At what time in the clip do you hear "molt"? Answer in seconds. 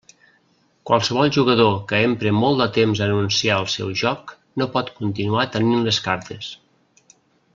2.37-2.63